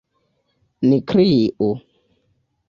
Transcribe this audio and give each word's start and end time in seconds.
Ni 0.87 0.97
kriu! 1.11 1.69